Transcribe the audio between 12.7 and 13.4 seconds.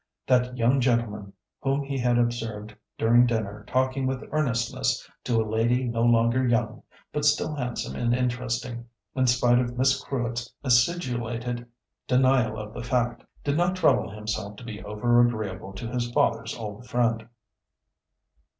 the fact,